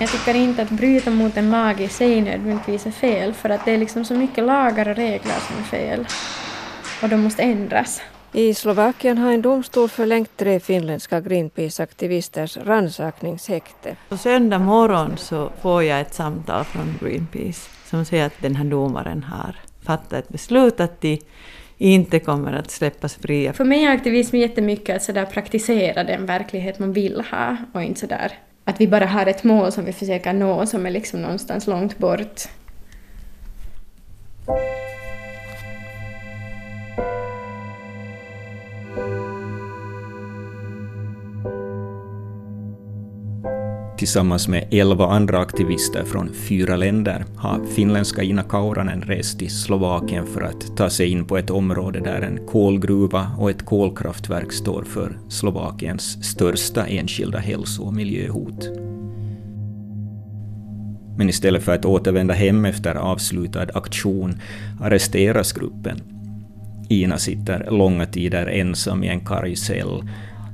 Jag 0.00 0.08
tycker 0.10 0.34
inte 0.34 0.62
att 0.62 0.70
bryta 0.70 1.10
mot 1.10 1.36
en 1.36 1.50
lag 1.50 1.80
i 1.80 1.88
sig 1.88 2.20
nödvändigtvis 2.20 2.86
är 2.86 2.90
fel, 2.90 3.34
för 3.34 3.50
att 3.50 3.64
det 3.64 3.72
är 3.72 3.78
liksom 3.78 4.04
så 4.04 4.14
mycket 4.14 4.44
lagar 4.44 4.88
och 4.88 4.96
regler 4.96 5.34
som 5.48 5.58
är 5.58 5.62
fel. 5.62 6.06
Och 7.02 7.08
de 7.08 7.16
måste 7.16 7.42
ändras. 7.42 8.02
I 8.32 8.54
Slovakien 8.54 9.18
har 9.18 9.32
en 9.32 9.42
domstol 9.42 9.88
förlängt 9.88 10.36
tre 10.36 10.60
finländska 10.60 11.20
Greenpeace-aktivisters 11.20 12.64
rannsakningshäkte. 12.64 13.96
På 14.08 14.16
söndag 14.16 14.58
morgon 14.58 15.16
så 15.16 15.50
får 15.62 15.82
jag 15.82 16.00
ett 16.00 16.14
samtal 16.14 16.64
från 16.64 16.98
Greenpeace 17.00 17.70
som 17.84 18.04
säger 18.04 18.26
att 18.26 18.42
den 18.42 18.56
här 18.56 18.64
domaren 18.64 19.22
har 19.22 19.56
fattat 19.82 20.12
ett 20.12 20.28
beslut 20.28 20.80
att 20.80 21.00
de 21.00 21.20
inte 21.78 22.18
kommer 22.18 22.52
att 22.52 22.70
släppas 22.70 23.14
fria. 23.14 23.52
För 23.52 23.64
mig 23.64 23.84
är 23.84 23.90
aktivism 23.90 24.36
jättemycket 24.36 24.96
att 24.96 25.02
sådär 25.02 25.26
praktisera 25.26 26.04
den 26.04 26.26
verklighet 26.26 26.78
man 26.78 26.92
vill 26.92 27.24
ha 27.30 27.56
och 27.72 27.82
inte 27.82 28.00
sådär 28.00 28.32
att 28.64 28.80
vi 28.80 28.88
bara 28.88 29.06
har 29.06 29.26
ett 29.26 29.44
mål 29.44 29.72
som 29.72 29.84
vi 29.84 29.92
försöker 29.92 30.32
nå 30.32 30.66
som 30.66 30.86
är 30.86 30.90
liksom 30.90 31.22
någonstans 31.22 31.66
långt 31.66 31.98
bort. 31.98 32.48
Tillsammans 44.00 44.48
med 44.48 44.68
elva 44.70 45.06
andra 45.06 45.38
aktivister 45.38 46.04
från 46.04 46.34
fyra 46.34 46.76
länder 46.76 47.24
har 47.36 47.64
finländska 47.64 48.22
Ina 48.22 48.42
Kauranen 48.42 49.02
rest 49.02 49.38
till 49.38 49.50
Slovakien 49.50 50.26
för 50.26 50.40
att 50.40 50.76
ta 50.76 50.90
sig 50.90 51.08
in 51.08 51.24
på 51.24 51.38
ett 51.38 51.50
område 51.50 52.00
där 52.00 52.20
en 52.20 52.46
kolgruva 52.46 53.30
och 53.38 53.50
ett 53.50 53.64
kolkraftverk 53.64 54.52
står 54.52 54.84
för 54.84 55.18
Slovakiens 55.28 56.24
största 56.24 56.86
enskilda 56.86 57.38
hälso 57.38 57.82
och 57.82 57.94
miljöhot. 57.94 58.68
Men 61.16 61.28
istället 61.28 61.62
för 61.62 61.74
att 61.74 61.84
återvända 61.84 62.34
hem 62.34 62.64
efter 62.64 62.94
avslutad 62.94 63.66
aktion 63.74 64.40
arresteras 64.80 65.52
gruppen. 65.52 66.00
Ina 66.88 67.18
sitter 67.18 67.70
långa 67.70 68.06
tider 68.06 68.46
ensam 68.46 69.04
i 69.04 69.08
en 69.08 69.20
karg 69.20 69.56
cell 69.56 70.02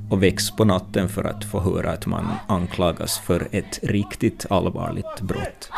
och 0.09 0.23
väcks 0.23 0.51
på 0.51 0.65
natten 0.65 1.09
för 1.09 1.23
att 1.23 1.43
få 1.45 1.59
höra 1.59 1.91
att 1.91 2.05
man 2.05 2.27
anklagas 2.47 3.19
för 3.19 3.47
ett 3.51 3.79
riktigt 3.83 4.45
allvarligt 4.49 5.21
brott. 5.21 5.69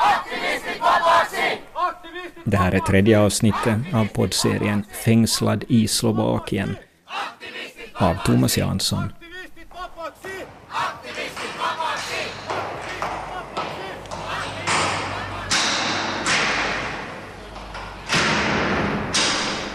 Det 2.43 2.57
här 2.57 2.71
är 2.71 2.79
tredje 2.79 3.19
avsnittet 3.19 3.79
av 3.93 4.05
poddserien 4.05 4.85
Fängslad 4.91 5.63
i 5.67 5.87
Slovakien 5.87 6.77
av 7.93 8.15
Thomas 8.25 8.57
Jansson. 8.57 9.13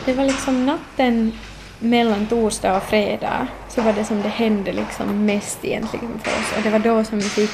Det 0.06 0.12
var 0.12 0.24
liksom 0.24 0.66
natten 0.66 1.32
mellan 1.78 2.26
torsdag 2.26 2.76
och 2.76 2.82
fredag 2.82 3.48
så 3.74 3.82
var 3.82 3.92
det 3.92 4.04
som 4.04 4.22
det 4.22 4.28
hände 4.28 4.72
liksom 4.72 5.26
mest 5.26 5.64
egentligen 5.64 6.18
för 6.18 6.30
oss 6.30 6.56
och 6.56 6.62
det 6.62 6.70
var 6.70 6.78
då 6.78 7.04
som 7.04 7.18
vi 7.18 7.24
fick 7.24 7.50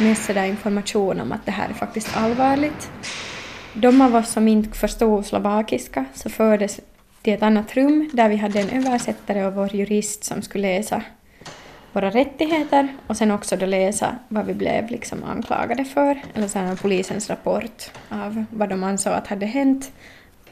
mest 0.00 0.24
sådär 0.24 0.44
information 0.44 1.20
om 1.20 1.32
att 1.32 1.46
det 1.46 1.50
här 1.50 1.68
är 1.68 1.74
faktiskt 1.74 2.16
allvarligt. 2.16 2.90
De 3.72 4.00
av 4.00 4.14
oss 4.14 4.30
som 4.30 4.48
inte 4.48 4.78
förstod 4.78 5.26
slovakiska 5.26 6.04
så 6.14 6.30
fördes 6.30 6.80
till 7.22 7.32
ett 7.32 7.42
annat 7.42 7.76
rum 7.76 8.10
där 8.12 8.28
vi 8.28 8.36
hade 8.36 8.60
en 8.60 8.86
översättare 8.86 9.46
och 9.46 9.54
vår 9.54 9.74
jurist 9.74 10.24
som 10.24 10.42
skulle 10.42 10.68
läsa 10.68 11.02
våra 11.92 12.10
rättigheter 12.10 12.88
och 13.06 13.16
sen 13.16 13.30
också 13.30 13.56
då 13.56 13.66
läsa 13.66 14.16
vad 14.28 14.46
vi 14.46 14.54
blev 14.54 14.90
liksom 14.90 15.24
anklagade 15.24 15.84
för, 15.84 16.22
eller 16.34 16.48
sen 16.48 16.76
polisens 16.76 17.30
rapport 17.30 17.90
av 18.08 18.44
vad 18.50 18.68
de 18.68 18.84
ansåg 18.84 19.12
att 19.12 19.26
hade 19.26 19.46
hänt. 19.46 19.92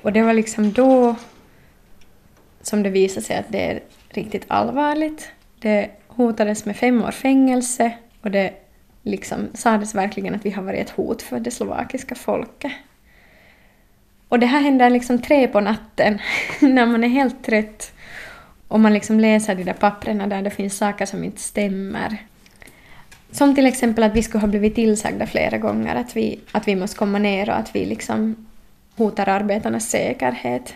Och 0.03 0.13
det 0.13 0.23
var 0.23 0.33
liksom 0.33 0.73
då 0.73 1.15
som 2.63 2.83
det 2.83 2.91
visade 2.91 3.27
sig 3.27 3.37
att 3.37 3.53
det 3.53 3.71
är 3.71 3.81
riktigt 4.17 4.45
allvarligt. 4.49 5.29
Det 5.59 5.91
hotades 6.07 6.65
med 6.65 6.77
fem 6.77 7.03
år 7.03 7.11
fängelse 7.11 7.93
och 8.21 8.31
det 8.31 8.53
liksom 9.03 9.49
sades 9.55 9.95
verkligen 9.95 10.35
att 10.35 10.47
vi 10.47 10.51
har 10.51 10.63
varit 10.63 10.81
ett 10.81 10.91
hot 10.91 11.23
för 11.23 11.41
det 11.41 11.51
slovakiska 11.51 12.15
folket. 12.15 12.73
Och 14.29 14.39
det 14.39 14.47
här 14.47 14.61
händer 14.61 14.91
liksom 14.91 15.23
tre 15.23 15.49
på 15.49 15.61
natten 15.61 16.19
när 16.61 16.87
man 16.87 17.05
är 17.05 17.09
helt 17.09 17.45
trött 17.45 17.93
och 18.69 18.81
man 18.81 18.95
liksom 18.95 19.21
läser 19.21 19.55
de 19.55 19.65
där 19.65 19.73
papprena 19.73 20.27
där 20.27 20.43
det 20.43 20.51
finns 20.51 20.77
saker 20.77 21.07
som 21.07 21.25
inte 21.25 21.41
stämmer. 21.41 22.17
Som 23.31 23.55
till 23.55 23.67
exempel 23.67 24.05
att 24.05 24.17
vi 24.17 24.23
skulle 24.23 24.41
ha 24.41 24.49
blivit 24.49 24.75
tillsagda 24.75 25.27
flera 25.27 25.59
gånger 25.59 25.95
att 25.95 26.17
vi, 26.17 26.41
att 26.53 26.69
vi 26.69 26.77
måste 26.77 26.97
komma 26.97 27.19
ner 27.19 27.49
och 27.49 27.57
att 27.57 27.77
vi 27.77 27.85
liksom 27.85 28.47
hotar 28.97 29.29
arbetarnas 29.29 29.91
säkerhet. 29.91 30.75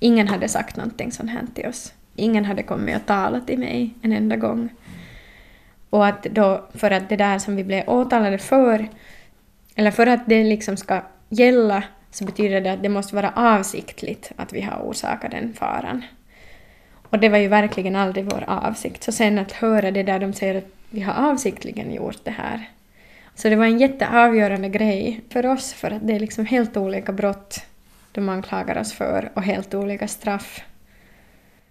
Ingen 0.00 0.28
hade 0.28 0.48
sagt 0.48 0.76
någonting 0.76 1.12
sånt 1.12 1.30
här 1.30 1.42
till 1.54 1.66
oss. 1.66 1.92
Ingen 2.18 2.44
hade 2.44 2.62
kommit 2.62 2.96
och 2.96 3.06
talat 3.06 3.46
till 3.46 3.58
mig 3.58 3.94
en 4.02 4.12
enda 4.12 4.36
gång. 4.36 4.68
Och 5.90 6.06
att 6.06 6.22
då, 6.22 6.64
för 6.74 6.90
att 6.90 7.08
det 7.08 7.16
där 7.16 7.38
som 7.38 7.56
vi 7.56 7.64
blev 7.64 7.88
åtalade 7.88 8.38
för, 8.38 8.88
eller 9.74 9.90
för 9.90 10.06
att 10.06 10.26
det 10.26 10.44
liksom 10.44 10.76
ska 10.76 11.02
gälla, 11.28 11.82
så 12.10 12.24
betyder 12.24 12.60
det 12.60 12.72
att 12.72 12.82
det 12.82 12.88
måste 12.88 13.14
vara 13.14 13.32
avsiktligt 13.36 14.32
att 14.36 14.52
vi 14.52 14.60
har 14.60 14.78
orsakat 14.78 15.30
den 15.30 15.54
faran. 15.54 16.02
Och 17.10 17.18
det 17.18 17.28
var 17.28 17.38
ju 17.38 17.48
verkligen 17.48 17.96
aldrig 17.96 18.24
vår 18.24 18.44
avsikt. 18.46 19.02
Så 19.02 19.12
sen 19.12 19.38
att 19.38 19.52
höra 19.52 19.90
det 19.90 20.02
där 20.02 20.18
de 20.18 20.32
säger 20.32 20.54
att 20.58 20.68
vi 20.90 21.00
har 21.00 21.30
avsiktligen 21.30 21.94
gjort 21.94 22.24
det 22.24 22.30
här. 22.30 22.68
Så 23.34 23.48
det 23.48 23.56
var 23.56 23.64
en 23.64 23.78
jätteavgörande 23.78 24.68
grej 24.68 25.20
för 25.30 25.46
oss, 25.46 25.72
för 25.72 25.90
att 25.90 26.06
det 26.06 26.14
är 26.14 26.20
liksom 26.20 26.46
helt 26.46 26.76
olika 26.76 27.12
brott 27.12 27.60
de 28.12 28.28
anklagar 28.28 28.80
oss 28.80 28.92
för 28.92 29.30
och 29.34 29.42
helt 29.42 29.74
olika 29.74 30.08
straff. 30.08 30.60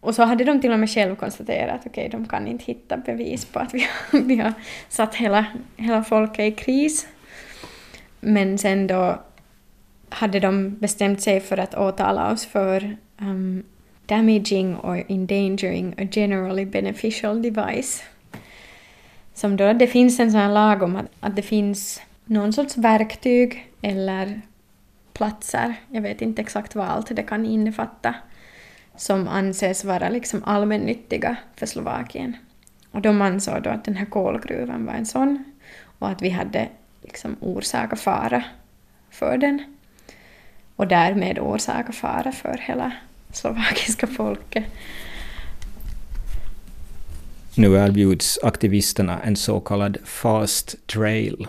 Och 0.08 0.16
så 0.16 0.24
hade 0.24 0.44
de 0.44 0.62
till 0.62 0.72
och 0.72 0.80
med 0.80 0.90
själv 0.90 1.16
konstaterat 1.16 1.80
att 1.80 1.88
okej, 1.88 2.08
okay, 2.08 2.20
de 2.20 2.28
kan 2.28 2.48
inte 2.48 2.64
hitta 2.66 2.98
bevis 2.98 3.46
på 3.46 3.60
att 3.60 3.74
vi, 3.74 3.80
har, 3.80 4.20
vi 4.28 4.36
har 4.36 4.54
satt 4.90 5.16
hela, 5.16 5.46
hela 5.78 6.04
folket 6.04 6.40
i 6.40 6.52
kris. 6.52 7.08
Men 8.20 8.58
sen 8.58 8.88
då 8.88 9.22
hade 10.10 10.40
de 10.40 10.76
bestämt 10.76 11.22
sig 11.22 11.40
för 11.40 11.58
att 11.58 11.76
åtala 11.76 12.32
oss 12.32 12.46
för 12.46 12.98
um, 13.22 13.64
damaging 14.06 14.78
or 14.78 15.04
endangering 15.08 15.94
a 15.98 16.08
generally 16.12 16.66
beneficial 16.66 17.42
device. 17.42 18.04
Som 19.34 19.58
då, 19.58 19.74
det 19.74 19.88
finns 19.88 20.20
en 20.20 20.32
sån 20.32 20.42
här 20.42 20.54
lag 20.54 20.84
om 20.84 20.96
att, 20.96 21.06
att 21.20 21.36
det 21.36 21.42
finns 21.42 22.02
någon 22.26 22.54
sorts 22.54 22.78
verktyg 22.78 23.72
eller 23.82 24.42
platser, 25.14 25.74
jag 25.92 26.02
vet 26.02 26.22
inte 26.22 26.42
exakt 26.42 26.76
vad 26.76 26.88
allt 26.88 27.16
det 27.16 27.24
kan 27.24 27.46
innefatta, 27.46 28.16
som 28.98 29.28
anses 29.28 29.84
vara 29.84 30.10
liksom 30.10 30.44
allmännyttiga 30.44 31.36
för 31.56 31.66
Slovakien. 31.66 32.38
Och 32.92 33.02
de 33.02 33.22
ansåg 33.22 33.64
då 33.64 33.70
att 33.70 33.86
den 33.86 33.96
här 33.96 34.06
kolgruvan 34.06 34.86
var 34.86 34.94
en 34.94 35.06
sån 35.06 35.44
och 36.00 36.10
att 36.10 36.22
vi 36.22 36.30
hade 36.30 36.70
liksom 37.02 37.36
orsakat 37.40 38.00
fara 38.00 38.44
för 39.10 39.38
den 39.38 39.64
och 40.76 40.88
därmed 40.88 41.40
orsakat 41.40 41.96
fara 41.96 42.32
för 42.32 42.58
hela 42.58 42.92
slovakiska 43.34 44.08
folket. 44.08 44.64
Nu 47.56 47.76
erbjuds 47.76 48.40
aktivisterna 48.44 49.20
en 49.20 49.36
så 49.36 49.60
kallad 49.60 49.98
fast 50.06 50.88
trail, 50.88 51.48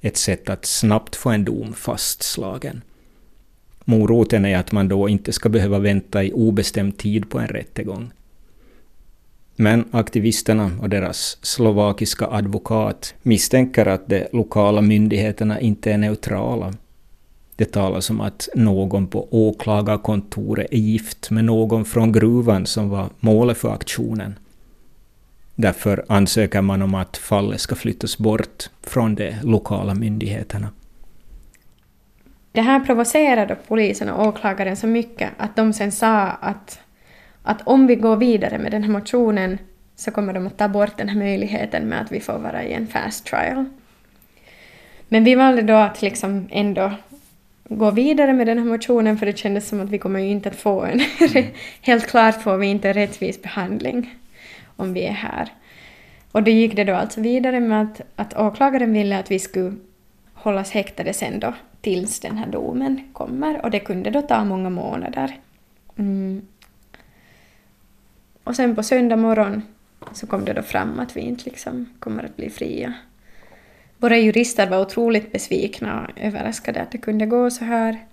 ett 0.00 0.16
sätt 0.16 0.48
att 0.48 0.64
snabbt 0.64 1.16
få 1.16 1.30
en 1.30 1.44
dom 1.44 1.72
fastslagen. 1.72 2.82
Moroten 3.88 4.44
är 4.44 4.58
att 4.58 4.72
man 4.72 4.88
då 4.88 5.08
inte 5.08 5.32
ska 5.32 5.48
behöva 5.48 5.78
vänta 5.78 6.24
i 6.24 6.32
obestämd 6.32 6.98
tid 6.98 7.30
på 7.30 7.38
en 7.38 7.48
rättegång. 7.48 8.10
Men 9.56 9.84
aktivisterna 9.90 10.70
och 10.82 10.88
deras 10.88 11.38
slovakiska 11.42 12.26
advokat 12.26 13.14
misstänker 13.22 13.86
att 13.86 14.08
de 14.08 14.26
lokala 14.32 14.80
myndigheterna 14.80 15.60
inte 15.60 15.92
är 15.92 15.98
neutrala. 15.98 16.74
Det 17.56 17.64
talas 17.64 18.10
om 18.10 18.20
att 18.20 18.48
någon 18.54 19.06
på 19.06 19.28
åklagarkontoret 19.30 20.66
är 20.70 20.78
gift 20.78 21.30
med 21.30 21.44
någon 21.44 21.84
från 21.84 22.12
gruvan 22.12 22.66
som 22.66 22.88
var 22.88 23.08
målet 23.20 23.56
för 23.56 23.72
aktionen. 23.72 24.38
Därför 25.54 26.04
ansöker 26.08 26.62
man 26.62 26.82
om 26.82 26.94
att 26.94 27.16
fallet 27.16 27.60
ska 27.60 27.74
flyttas 27.74 28.18
bort 28.18 28.70
från 28.82 29.14
de 29.14 29.34
lokala 29.42 29.94
myndigheterna. 29.94 30.68
Det 32.56 32.62
här 32.62 32.80
provocerade 32.80 33.56
polisen 33.68 34.08
och 34.08 34.26
åklagaren 34.26 34.76
så 34.76 34.86
mycket 34.86 35.30
att 35.36 35.56
de 35.56 35.72
sen 35.72 35.92
sa 35.92 36.20
att, 36.20 36.80
att 37.42 37.62
om 37.64 37.86
vi 37.86 37.94
går 37.94 38.16
vidare 38.16 38.58
med 38.58 38.72
den 38.72 38.82
här 38.82 38.90
motionen 38.90 39.58
så 39.96 40.10
kommer 40.10 40.32
de 40.32 40.46
att 40.46 40.58
ta 40.58 40.68
bort 40.68 40.96
den 40.96 41.08
här 41.08 41.18
möjligheten 41.18 41.88
med 41.88 42.00
att 42.00 42.12
vi 42.12 42.20
får 42.20 42.38
vara 42.38 42.64
i 42.64 42.72
en 42.72 42.86
fast 42.86 43.26
trial. 43.26 43.64
Men 45.08 45.24
vi 45.24 45.34
valde 45.34 45.62
då 45.62 45.74
att 45.74 46.02
liksom 46.02 46.48
ändå 46.50 46.92
gå 47.68 47.90
vidare 47.90 48.32
med 48.32 48.46
den 48.46 48.58
här 48.58 48.64
motionen 48.64 49.18
för 49.18 49.26
det 49.26 49.38
kändes 49.38 49.68
som 49.68 49.80
att 49.80 49.90
vi 49.90 49.98
kommer 49.98 50.20
ju 50.20 50.28
inte 50.28 50.48
att 50.48 50.56
få 50.56 50.82
en... 50.82 51.00
helt 51.80 52.06
klart 52.06 52.42
får 52.42 52.56
vi 52.56 52.66
inte 52.66 52.88
en 52.88 52.94
rättvis 52.94 53.42
behandling 53.42 54.14
om 54.76 54.92
vi 54.92 55.06
är 55.06 55.12
här. 55.12 55.48
Och 56.32 56.42
då 56.42 56.50
gick 56.50 56.76
det 56.76 56.84
då 56.84 56.94
alltså 56.94 57.20
vidare 57.20 57.60
med 57.60 57.82
att, 57.82 58.00
att 58.16 58.36
åklagaren 58.36 58.92
ville 58.92 59.18
att 59.18 59.30
vi 59.30 59.38
skulle 59.38 59.72
hållas 60.46 60.70
häktade 60.70 61.12
sen 61.12 61.40
då 61.40 61.54
tills 61.80 62.20
den 62.20 62.38
här 62.38 62.46
domen 62.46 63.08
kommer 63.12 63.64
och 63.64 63.70
det 63.70 63.80
kunde 63.80 64.10
då 64.10 64.22
ta 64.22 64.44
många 64.44 64.70
månader. 64.70 65.38
Mm. 65.96 66.42
Och 68.44 68.56
sen 68.56 68.76
på 68.76 68.82
söndag 68.82 69.16
morgon 69.16 69.62
så 70.12 70.26
kom 70.26 70.44
det 70.44 70.52
då 70.52 70.62
fram 70.62 71.00
att 71.00 71.16
vi 71.16 71.20
inte 71.20 71.44
liksom 71.44 71.86
kommer 71.98 72.24
att 72.24 72.36
bli 72.36 72.50
fria. 72.50 72.94
Våra 73.98 74.16
jurister 74.16 74.66
var 74.66 74.80
otroligt 74.80 75.32
besvikna 75.32 76.00
och 76.00 76.20
överraskade 76.20 76.82
att 76.82 76.90
det 76.90 76.98
kunde 76.98 77.26
gå 77.26 77.50
så 77.50 77.64
här. 77.64 78.06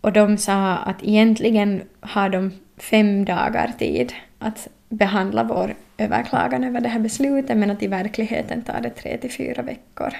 Och 0.00 0.12
de 0.12 0.38
sa 0.38 0.76
att 0.76 1.02
egentligen 1.02 1.82
har 2.00 2.28
de 2.28 2.52
fem 2.76 3.24
dagar 3.24 3.72
tid 3.78 4.12
att 4.38 4.68
behandla 4.88 5.44
vår 5.44 5.74
överklagan 5.98 6.64
över 6.64 6.80
det 6.80 6.88
här 6.88 7.00
beslutet 7.00 7.56
men 7.56 7.70
att 7.70 7.82
i 7.82 7.86
verkligheten 7.86 8.62
tar 8.62 8.80
det 8.80 8.90
tre 8.90 9.18
till 9.18 9.32
fyra 9.32 9.62
veckor. 9.62 10.12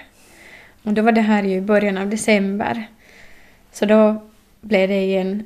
Och 0.83 0.93
då 0.93 1.03
var 1.03 1.13
det 1.13 1.21
här 1.21 1.43
ju 1.43 1.57
i 1.57 1.61
början 1.61 1.99
av 1.99 2.09
december. 2.09 2.89
Så 3.73 3.87
då 3.87 4.23
blev 4.61 4.89
det 4.89 5.05
igen 5.05 5.45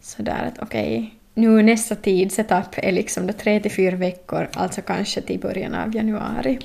sådär 0.00 0.52
att 0.52 0.58
okej, 0.62 0.98
okay, 0.98 1.10
nu 1.34 1.62
nästa 1.62 1.94
tidsetapp 1.94 2.74
är 2.76 2.92
liksom 2.92 3.26
då 3.26 3.32
tre 3.32 3.60
till 3.60 3.70
fyra 3.70 3.96
veckor, 3.96 4.48
alltså 4.52 4.82
kanske 4.82 5.20
till 5.20 5.40
början 5.40 5.74
av 5.74 5.96
januari. 5.96 6.58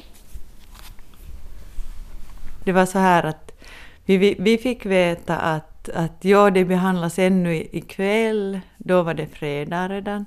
Det 2.66 2.72
var 2.72 2.86
så 2.86 3.00
här 3.00 3.24
att 3.24 3.52
vi, 4.06 4.36
vi 4.40 4.58
fick 4.58 4.86
veta 4.86 5.38
att, 5.38 5.90
att 5.90 6.26
ja, 6.26 6.50
det 6.50 6.66
behandlas 6.66 7.20
ännu 7.20 7.56
ikväll, 7.56 8.60
då 8.78 9.04
var 9.04 9.14
det 9.14 9.28
fredag 9.28 9.88
redan. 9.88 10.26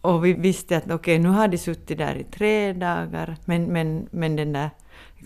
Och 0.00 0.24
vi 0.24 0.32
visste 0.32 0.76
att 0.76 0.84
okej, 0.84 0.94
okay, 0.94 1.18
nu 1.18 1.28
har 1.28 1.48
de 1.48 1.58
suttit 1.58 1.98
där 1.98 2.14
i 2.14 2.24
tre 2.24 2.72
dagar, 2.72 3.36
men, 3.44 3.64
men, 3.64 4.08
men 4.10 4.36
den 4.36 4.52
där 4.52 4.70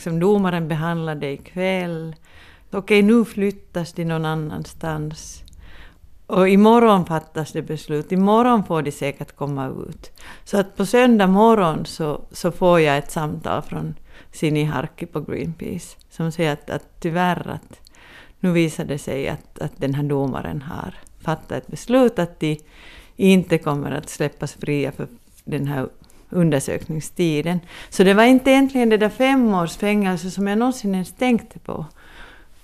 liksom, 0.00 0.20
domaren 0.20 0.68
behandlade 0.68 1.32
ikväll. 1.32 2.16
Okej, 2.70 3.02
nu 3.02 3.24
flyttas 3.24 3.92
de 3.92 4.04
någon 4.04 4.24
annanstans. 4.24 5.42
Och 6.26 6.48
imorgon 6.48 7.06
fattas 7.06 7.52
det 7.52 7.62
beslut. 7.62 8.12
Imorgon 8.12 8.64
får 8.64 8.82
de 8.82 8.92
säkert 8.92 9.36
komma 9.36 9.68
ut. 9.68 10.12
Så 10.44 10.58
att 10.58 10.76
på 10.76 10.86
söndag 10.86 11.26
morgon 11.26 11.86
så, 11.86 12.20
så 12.32 12.50
får 12.50 12.80
jag 12.80 12.98
ett 12.98 13.10
samtal 13.10 13.62
från 13.62 13.94
Sini 14.32 14.64
Harki 14.64 15.06
på 15.06 15.20
Greenpeace 15.20 15.96
som 16.10 16.32
säger 16.32 16.52
att, 16.52 16.70
att 16.70 17.00
tyvärr 17.00 17.48
att 17.48 17.80
nu 18.40 18.52
visar 18.52 18.84
det 18.84 18.98
sig 18.98 19.28
att, 19.28 19.58
att 19.58 19.72
den 19.76 19.94
här 19.94 20.02
domaren 20.02 20.62
har 20.62 20.94
fattat 21.20 21.52
ett 21.52 21.66
beslut 21.66 22.18
att 22.18 22.40
de 22.40 22.58
inte 23.16 23.58
kommer 23.58 23.90
att 23.90 24.08
släppas 24.08 24.52
fria 24.52 24.92
för 24.92 25.06
den 25.44 25.66
här 25.66 25.88
undersökningstiden. 26.30 27.60
Så 27.90 28.04
det 28.04 28.14
var 28.14 28.24
inte 28.24 28.50
egentligen 28.50 28.88
det 28.88 28.96
där 28.96 29.08
fem 29.08 29.54
års 29.54 29.76
fängelse 29.76 30.30
som 30.30 30.46
jag 30.46 30.58
någonsin 30.58 30.94
ens 30.94 31.12
tänkte 31.12 31.58
på. 31.58 31.86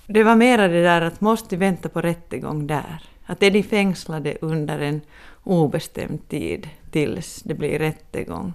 Det 0.06 0.24
var 0.24 0.36
mera 0.36 0.68
det 0.68 0.82
där 0.82 1.02
att 1.02 1.20
måste 1.20 1.56
vänta 1.56 1.88
på 1.88 2.00
rättegång 2.00 2.66
där. 2.66 3.02
Att 3.26 3.42
är 3.42 3.50
de 3.50 3.62
fängslade 3.62 4.36
under 4.40 4.78
en 4.78 5.00
obestämd 5.44 6.28
tid 6.28 6.68
tills 6.90 7.42
det 7.42 7.54
blir 7.54 7.78
rättegång. 7.78 8.52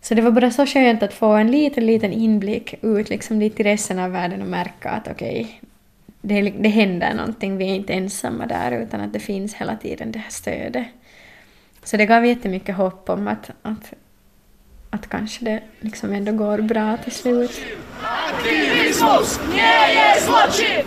så 0.00 0.14
det 0.14 0.22
var 0.22 0.30
bara 0.30 0.50
så 0.50 0.66
skönt 0.66 1.02
att 1.02 1.12
få 1.12 1.26
en 1.26 1.50
liten, 1.50 1.86
liten 1.86 2.12
inblick 2.12 2.74
ut 2.82 3.10
liksom 3.10 3.38
dit 3.38 3.60
i 3.60 3.62
resten 3.62 3.98
av 3.98 4.10
världen 4.10 4.42
och 4.42 4.48
märka 4.48 4.90
att 4.90 5.08
okej, 5.08 5.40
okay, 5.40 5.69
det, 6.20 6.42
det 6.50 6.68
händer 6.68 7.14
någonting, 7.14 7.56
vi 7.56 7.64
är 7.64 7.74
inte 7.74 7.92
ensamma 7.92 8.46
där 8.46 8.72
utan 8.72 9.00
att 9.00 9.12
det 9.12 9.20
finns 9.20 9.54
hela 9.54 9.76
tiden 9.76 10.12
det 10.12 10.18
här 10.18 10.30
stödet. 10.30 10.86
Så 11.82 11.96
det 11.96 12.06
gav 12.06 12.26
jättemycket 12.26 12.76
hopp 12.76 13.08
om 13.10 13.28
att, 13.28 13.50
att, 13.62 13.92
att 14.90 15.08
kanske 15.08 15.44
det 15.44 15.62
liksom 15.80 16.12
ändå 16.12 16.32
går 16.32 16.58
bra 16.58 16.96
till 16.96 17.12
slut. 17.12 17.60
Aktivismus! 18.02 19.40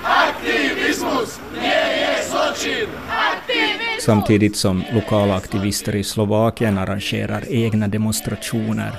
Aktivismus! 0.04 1.40
Samtidigt 4.00 4.58
som 4.58 4.84
lokala 4.94 5.36
aktivister 5.36 5.96
i 5.96 6.04
Slovakien 6.04 6.78
arrangerar 6.78 7.44
egna 7.50 7.88
demonstrationer 7.88 8.92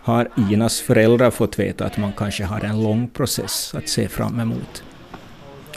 har 0.00 0.28
Inas 0.36 0.80
föräldrar 0.80 1.30
fått 1.30 1.58
veta 1.58 1.84
att 1.84 1.96
man 1.96 2.12
kanske 2.12 2.44
har 2.44 2.60
en 2.60 2.82
lång 2.82 3.08
process 3.08 3.74
att 3.74 3.88
se 3.88 4.08
fram 4.08 4.40
emot. 4.40 4.82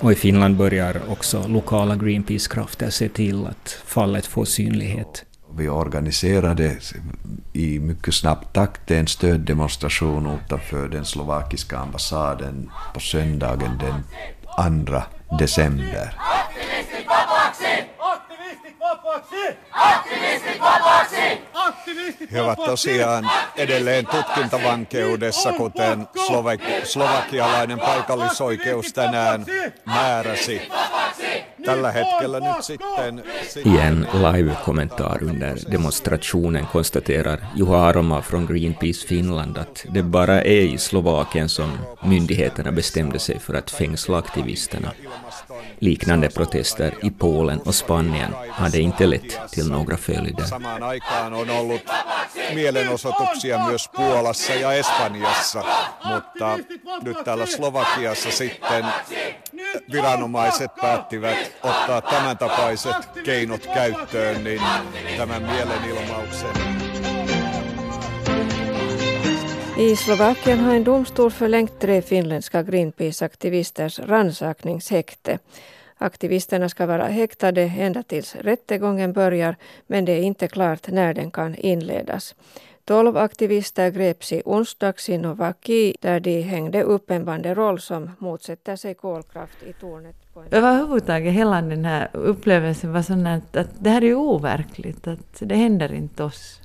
Och 0.02 0.12
i 0.12 0.16
Finland 0.16 0.56
börjar 0.56 1.02
också 1.10 1.48
lokala 1.48 1.96
Greenpeace-krafter 1.96 2.90
se 2.90 3.10
till 3.10 3.48
att 3.48 3.78
fallet 3.86 4.26
får 4.26 4.46
synlighet. 4.46 5.26
Vi 5.58 5.70
organiserade 5.70 6.78
i 7.54 7.80
mycket 7.80 8.14
snabb 8.14 8.54
takt 8.54 8.92
en 8.92 9.08
stöddemonstration 9.08 10.40
utanför 10.46 10.88
den 10.88 11.06
slovakiska 11.06 11.78
ambassaden 11.78 12.70
på 12.94 13.00
söndagen 13.00 13.72
den 13.80 14.04
2 14.86 15.02
december. 15.40 16.14
He 22.32 22.42
ovat 22.42 22.64
tosiaan 22.66 23.32
edelleen 23.56 24.08
tutkintavankeudessa, 24.08 25.54
kuten 25.54 26.08
slovakialainen 26.84 27.80
paikallisoikeus 27.80 28.94
tänään 28.94 29.46
määräsi. 29.86 30.62
Tällä 31.66 31.92
hetkellä 31.92 32.40
nyt 32.40 32.64
sitten... 32.64 33.24
I 33.66 33.78
en 33.80 34.08
live-kommentar 34.14 35.24
under 35.24 35.58
demonstrationen 35.72 36.68
konstaterar 36.68 37.40
Juha 37.56 37.88
Aroma 37.88 38.22
från 38.22 38.46
Greenpeace 38.46 39.08
Finland 39.08 39.58
att 39.58 39.86
det 39.94 40.04
bara 40.04 40.42
är 40.42 40.74
i 40.74 40.78
Slovakien 40.78 41.50
som 41.50 41.78
myndigheterna 42.04 42.72
bestämde 42.72 43.20
sig 43.20 43.40
för 43.40 43.54
att 43.54 43.72
fängsla 43.72 44.18
aktivisterna. 44.18 44.92
Liknande 45.80 46.30
protester 46.30 46.94
i 47.04 47.12
Polen 47.12 47.62
och 47.66 47.76
Spanien 47.76 48.36
hade 48.50 48.80
inte 48.80 49.06
lett 49.08 49.40
till 49.52 49.70
några 49.70 49.98
följder. 49.98 50.46
Samaan 50.46 50.84
aikaan 50.84 51.34
on 51.34 51.50
ollut 51.50 51.82
mielenosoituksia 52.54 53.66
myös 53.66 53.90
Puolassa 53.96 54.54
ja 54.54 54.74
Espanjassa, 54.74 55.64
mutta 56.06 56.60
nyt 57.02 57.18
täällä 57.26 57.46
Slovakiassa 57.46 58.32
sitten 58.32 58.86
viranomaiset 59.92 60.72
päättivät 60.82 61.52
ottaa 61.64 62.02
tämän 62.02 62.38
tapaiset 62.38 62.96
keinot 63.24 63.68
käyttöön, 63.74 64.44
niin 64.44 64.62
tämän 65.18 65.44
mielenilmauksen 65.44 66.13
I 69.78 69.96
Slovakien 69.96 70.60
har 70.60 70.76
en 70.76 70.84
domstol 70.84 71.32
förlängt 71.32 71.80
tre 71.80 72.02
finländska 72.02 72.64
Greenpeace-aktivisters 72.64 74.00
rannsakningshäkte. 74.00 75.40
Aktivisterna 75.98 76.70
ska 76.70 76.86
vara 76.86 77.08
häktade 77.08 77.62
ända 77.62 78.04
tills 78.04 78.36
rättegången 78.36 79.14
börjar 79.14 79.56
men 79.88 80.06
det 80.06 80.12
är 80.12 80.22
inte 80.22 80.48
klart 80.48 80.88
när 80.88 81.14
den 81.14 81.32
kan 81.32 81.56
inledas. 81.56 82.36
Tolv 82.86 83.18
aktivister 83.18 83.90
greps 83.90 84.32
i 84.32 84.42
onsdags 84.46 85.10
i 85.10 85.18
Novaki 85.18 85.96
där 86.02 86.20
de 86.20 86.42
hängde 86.42 86.84
upp 86.84 87.12
en 87.12 87.26
banderoll 87.26 87.80
som 87.80 88.12
motsätter 88.20 88.76
sig 88.76 88.94
kolkraft 88.94 89.64
i 89.64 89.74
tornet. 89.74 90.16
På 90.34 90.40
en... 90.40 90.48
Överhuvudtaget 90.52 91.34
hela 91.34 91.62
den 91.62 91.86
här 91.86 92.10
upplevelsen 92.14 92.94
var 92.94 93.02
sån 93.02 93.28
att, 93.28 93.56
att 93.56 93.70
det 93.80 93.90
här 93.90 94.04
är 94.04 94.14
overkligt, 94.14 95.08
att 95.08 95.38
det 95.40 95.56
händer 95.56 95.94
inte 95.94 96.24
oss. 96.24 96.63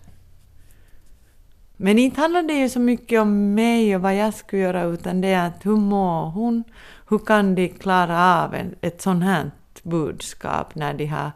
Men 1.81 1.99
inte 1.99 2.21
handlar 2.21 2.43
det 2.43 2.53
ju 2.53 2.69
så 2.69 2.81
mycket 2.81 3.21
om 3.21 3.55
mig 3.55 3.97
och 3.97 4.03
vad 4.03 4.17
jag 4.17 4.35
skulle 4.35 4.63
göra, 4.63 4.83
utan 4.83 5.21
det 5.21 5.29
är 5.29 5.47
att 5.47 5.67
hur 5.67 5.77
mår 5.77 6.31
hon? 6.31 6.65
Hur 7.09 7.19
kan 7.19 7.55
de 7.55 7.69
klara 7.69 8.45
av 8.45 8.55
ett 8.81 9.03
sånt 9.03 9.25
här 9.25 9.51
budskap 9.83 10.75
när 10.75 10.95
de 10.95 11.07
har... 11.07 11.33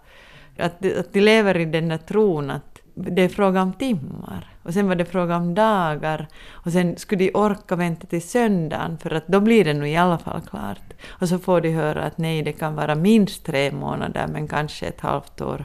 Att 0.58 0.80
de, 0.80 0.98
att 0.98 1.12
de 1.12 1.20
lever 1.20 1.56
i 1.56 1.64
den 1.64 1.88
där 1.88 1.98
tron 1.98 2.50
att 2.50 2.80
det 2.94 3.22
är 3.22 3.28
fråga 3.28 3.62
om 3.62 3.72
timmar. 3.72 4.48
Och 4.62 4.74
sen 4.74 4.88
var 4.88 4.94
det 4.94 5.04
fråga 5.04 5.36
om 5.36 5.54
dagar. 5.54 6.28
Och 6.50 6.72
sen 6.72 6.96
skulle 6.96 7.24
de 7.24 7.30
orka 7.34 7.76
vänta 7.76 8.06
till 8.06 8.28
söndagen, 8.28 8.98
för 8.98 9.10
att 9.10 9.26
då 9.26 9.40
blir 9.40 9.64
det 9.64 9.74
nog 9.74 9.88
i 9.88 9.96
alla 9.96 10.18
fall 10.18 10.40
klart. 10.40 10.92
Och 11.08 11.28
så 11.28 11.38
får 11.38 11.60
de 11.60 11.70
höra 11.70 12.02
att 12.02 12.18
nej, 12.18 12.42
det 12.42 12.52
kan 12.52 12.74
vara 12.74 12.94
minst 12.94 13.46
tre 13.46 13.72
månader, 13.72 14.26
men 14.32 14.48
kanske 14.48 14.86
ett 14.86 15.00
halvt 15.00 15.40
år. 15.40 15.64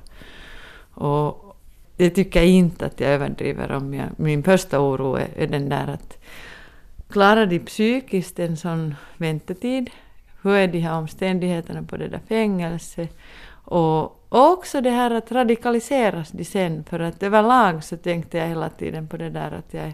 Och, 0.94 1.47
jag 1.98 2.16
tycker 2.16 2.42
inte 2.42 2.86
att 2.86 3.00
jag 3.00 3.10
överdriver 3.10 3.72
om. 3.72 3.94
Jag, 3.94 4.08
min 4.16 4.44
första 4.44 4.80
oro 4.80 5.16
är, 5.16 5.28
är 5.36 5.48
den 5.48 5.70
där 5.70 5.88
att 5.88 6.18
klarar 7.10 7.46
de 7.46 7.60
psykiskt 7.60 8.40
en 8.40 8.58
sån 8.58 8.96
väntetid? 9.18 9.90
Hur 10.42 10.52
är 10.52 10.68
de 10.68 10.80
här 10.80 10.98
omständigheterna 10.98 11.84
på 11.84 11.98
det 11.98 12.08
där 12.08 12.22
fängelset? 12.28 13.18
Och 13.50 14.26
också 14.30 14.82
det 14.82 14.90
här 14.90 15.12
att 15.12 15.32
radikaliseras 15.32 16.32
de 16.32 16.46
sen, 16.46 16.84
för 16.84 17.00
att 17.00 17.24
överlag 17.24 17.84
så 17.84 17.98
tänkte 17.98 18.38
jag 18.38 18.48
hela 18.48 18.70
tiden 18.70 19.08
på 19.08 19.18
det 19.18 19.30
där 19.30 19.52
att 19.52 19.74
jag 19.74 19.84
är 19.84 19.94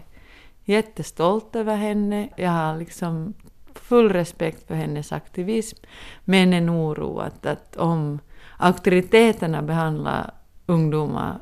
jättestolt 0.64 1.56
över 1.56 1.76
henne. 1.76 2.28
Jag 2.36 2.50
har 2.50 2.76
liksom 2.76 3.34
full 3.74 4.12
respekt 4.12 4.66
för 4.66 4.74
hennes 4.74 5.12
aktivism, 5.12 5.78
men 6.24 6.52
en 6.52 6.70
oro 6.70 7.18
att, 7.18 7.46
att 7.46 7.76
om 7.76 8.18
auktoriteterna 8.58 9.62
behandlar 9.62 10.30
ungdomar 10.66 11.40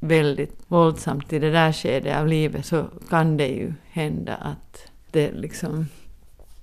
väldigt 0.00 0.64
våldsamt 0.68 1.32
i 1.32 1.38
det 1.38 1.50
där 1.50 1.72
skedet 1.72 2.16
av 2.16 2.26
livet 2.26 2.66
så 2.66 2.84
kan 3.08 3.36
det 3.36 3.48
ju 3.48 3.74
hända 3.90 4.34
att 4.34 4.90
det 5.10 5.32
liksom 5.32 5.86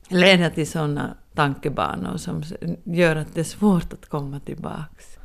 leder 0.08 0.50
till 0.50 0.68
sådana 0.68 1.18
tankebanor 1.36 2.18
som 2.18 2.44
gör 2.84 3.16
att 3.16 3.36
det 3.36 3.40
är 3.40 3.44
svårt 3.44 3.94
att 3.94 4.06
komma 4.06 4.40
tillbaks. 4.40 5.18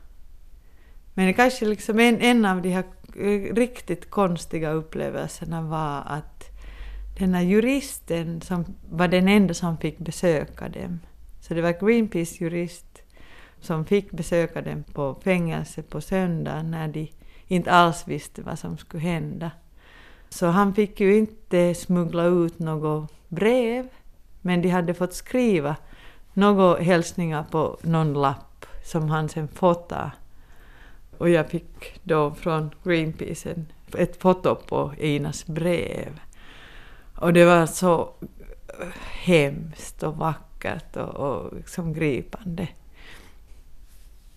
Men 1.14 1.26
det 1.26 1.32
kanske 1.32 1.66
liksom 1.66 1.98
en, 1.98 2.20
en 2.20 2.44
av 2.44 2.62
de 2.62 2.70
här 2.70 2.84
eh, 3.16 3.54
riktigt 3.54 4.10
konstiga 4.10 4.70
upplevelserna 4.70 5.62
var 5.62 6.02
att 6.06 6.44
den 7.18 7.34
här 7.34 7.42
juristen 7.42 8.40
som 8.40 8.64
var 8.90 9.08
den 9.08 9.28
enda 9.28 9.54
som 9.54 9.78
fick 9.78 9.98
besöka 9.98 10.68
dem, 10.68 11.00
så 11.40 11.54
det 11.54 11.62
var 11.62 11.72
Greenpeace-jurist 11.72 13.02
som 13.60 13.84
fick 13.84 14.10
besöka 14.10 14.62
dem 14.62 14.84
på 14.92 15.20
fängelset 15.24 15.90
på 15.90 16.00
söndagen 16.00 16.70
när 16.70 16.88
de 16.88 17.12
inte 17.52 17.72
alls 17.72 18.08
visste 18.08 18.42
vad 18.42 18.58
som 18.58 18.78
skulle 18.78 19.02
hända. 19.02 19.50
Så 20.28 20.46
han 20.46 20.74
fick 20.74 21.00
ju 21.00 21.16
inte 21.16 21.74
smuggla 21.74 22.24
ut 22.24 22.58
något 22.58 23.12
brev, 23.28 23.88
men 24.40 24.62
de 24.62 24.68
hade 24.68 24.94
fått 24.94 25.14
skriva 25.14 25.76
några 26.32 26.78
hälsningar 26.78 27.44
på 27.50 27.78
någon 27.82 28.12
lapp 28.12 28.66
som 28.84 29.10
han 29.10 29.28
sen 29.28 29.48
fotade. 29.48 30.10
Och 31.18 31.30
jag 31.30 31.50
fick 31.50 32.00
då 32.02 32.30
från 32.30 32.74
Greenpeace 32.84 33.54
ett 33.98 34.22
foto 34.22 34.54
på 34.54 34.92
Inas 34.98 35.46
brev. 35.46 36.20
Och 37.16 37.32
det 37.32 37.44
var 37.44 37.66
så 37.66 38.14
hemskt 39.04 40.02
och 40.02 40.16
vackert 40.16 40.96
och, 40.96 41.14
och 41.14 41.56
liksom 41.56 41.92
gripande. 41.92 42.68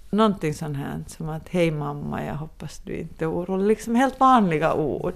Någonting 0.10 0.54
sånt 0.54 0.78
här 0.78 1.04
som 1.08 1.30
att 1.30 1.50
hej 1.50 1.72
mamma, 1.72 2.26
jag 2.26 2.36
hoppas 2.36 2.80
du 2.80 2.98
inte 2.98 3.26
är 3.26 3.32
orolig. 3.32 3.68
Liksom 3.68 3.96
helt 3.96 4.20
vanliga 4.20 4.74
ord. 4.74 5.14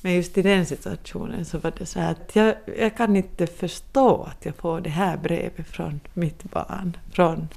Men 0.00 0.14
just 0.14 0.38
i 0.38 0.42
den 0.42 0.66
situationen 0.66 1.44
så 1.44 1.58
var 1.58 1.72
det 1.78 1.86
så 1.86 2.00
här 2.00 2.10
att 2.10 2.36
jag, 2.36 2.54
jag 2.78 2.96
kan 2.96 3.16
inte 3.16 3.46
förstå 3.46 4.22
att 4.22 4.46
jag 4.46 4.54
får 4.54 4.80
det 4.80 4.90
här 4.90 5.16
brevet 5.16 5.66
från 5.66 6.00
mitt 6.14 6.42
barn. 6.44 6.96
Från 7.12 7.48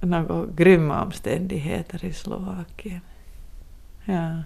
några 0.00 0.46
grymma 0.56 1.02
omständigheter 1.02 2.04
i 2.04 2.12
Slovakien. 2.12 3.00
Ja. 4.04 4.42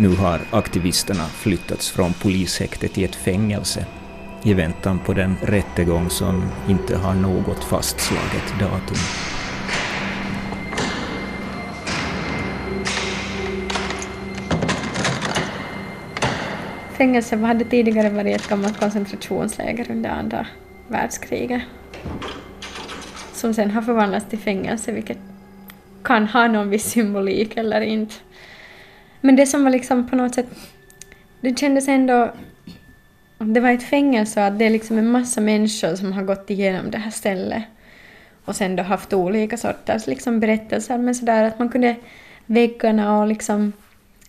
Nu 0.00 0.08
har 0.08 0.40
aktivisterna 0.50 1.24
flyttats 1.24 1.90
från 1.90 2.12
polishäktet 2.12 2.92
till 2.92 3.04
ett 3.04 3.14
fängelse 3.14 3.86
i 4.42 4.54
väntan 4.54 4.98
på 4.98 5.12
den 5.12 5.36
rättegång 5.42 6.10
som 6.10 6.44
inte 6.68 6.96
har 6.96 7.14
något 7.14 7.64
fastslaget 7.64 8.60
datum. 8.60 8.96
Fängelset 16.92 17.40
hade 17.40 17.64
tidigare 17.64 18.10
varit 18.10 18.36
ett 18.36 18.48
gammalt 18.48 18.80
koncentrationsläger 18.80 19.90
under 19.90 20.10
andra 20.10 20.46
världskriget 20.88 21.62
som 23.32 23.54
sen 23.54 23.70
har 23.70 23.82
förvandlats 23.82 24.26
till 24.30 24.38
fängelse, 24.38 24.92
vilket 24.92 25.18
kan 26.04 26.26
ha 26.26 26.48
någon 26.48 26.70
viss 26.70 26.90
symbolik 26.90 27.56
eller 27.56 27.80
inte. 27.80 28.14
Men 29.20 29.36
det 29.36 29.46
som 29.46 29.64
var 29.64 29.70
liksom 29.70 30.08
på 30.08 30.16
något 30.16 30.34
sätt... 30.34 30.46
Det 31.40 31.58
kändes 31.58 31.88
ändå... 31.88 32.32
Det 33.38 33.60
var 33.60 33.70
ett 33.70 33.82
fängelse 33.82 34.40
och 34.40 34.46
att 34.46 34.58
det 34.58 34.64
är 34.64 34.70
liksom 34.70 34.98
en 34.98 35.10
massa 35.10 35.40
människor 35.40 35.96
som 35.96 36.12
har 36.12 36.22
gått 36.22 36.50
igenom 36.50 36.90
det 36.90 36.98
här 36.98 37.10
stället 37.10 37.62
och 38.44 38.56
sen 38.56 38.76
då 38.76 38.82
haft 38.82 39.12
olika 39.12 39.56
sorters 39.56 40.06
liksom 40.06 40.40
berättelser, 40.40 40.98
men 40.98 41.14
sådär 41.14 41.44
att 41.44 41.58
man 41.58 41.68
kunde... 41.68 41.96
Väggarna 42.46 43.20
och 43.20 43.26
liksom 43.26 43.72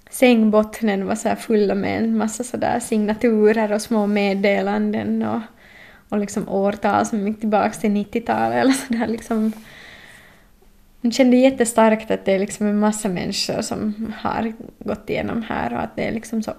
sängbottnen 0.10 1.05
var 1.05 1.15
så 1.15 1.29
här 1.29 1.36
fulla 1.36 1.75
med 1.75 2.03
en 2.03 2.17
massa 2.17 2.43
sådär 2.43 2.79
signaturer 2.79 3.71
och 3.71 3.81
små 3.81 4.07
meddelanden 4.07 5.24
och, 5.24 5.41
och 6.10 6.17
liksom 6.17 6.50
årtal 6.50 7.05
som 7.05 7.27
gick 7.27 7.39
tillbaka 7.39 7.69
till 7.69 7.89
90-talet 7.89 8.57
eller 8.57 8.74
sådär 8.74 9.07
liksom 9.07 9.53
jag 11.01 11.13
kände 11.13 11.38
jättestarkt 11.38 12.12
att 12.12 12.25
det 12.25 12.31
är 12.31 12.39
liksom 12.39 12.67
en 12.67 12.79
massa 12.79 13.10
människor 13.10 13.62
som 13.62 14.13
har 14.17 14.53
gått 14.79 15.10
igenom 15.10 15.43
här 15.43 15.74
och 15.74 15.81
att 15.81 15.96
det 15.96 16.03
är 16.03 16.12
liksom 16.12 16.43
så... 16.43 16.51